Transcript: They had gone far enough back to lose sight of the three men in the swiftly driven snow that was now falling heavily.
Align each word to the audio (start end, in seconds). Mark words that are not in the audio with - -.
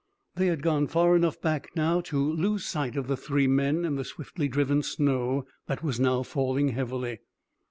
They 0.33 0.47
had 0.47 0.63
gone 0.63 0.87
far 0.87 1.15
enough 1.15 1.39
back 1.41 1.75
to 1.75 2.17
lose 2.17 2.65
sight 2.65 2.95
of 2.95 3.05
the 3.05 3.15
three 3.15 3.45
men 3.45 3.85
in 3.85 3.97
the 3.97 4.03
swiftly 4.03 4.47
driven 4.47 4.81
snow 4.81 5.45
that 5.67 5.83
was 5.83 5.99
now 5.99 6.23
falling 6.23 6.69
heavily. 6.69 7.19